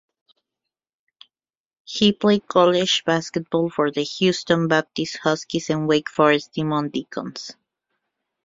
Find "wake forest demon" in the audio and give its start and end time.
5.87-6.89